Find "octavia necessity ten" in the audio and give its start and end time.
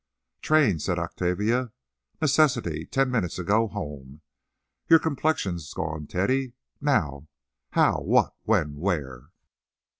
0.97-3.11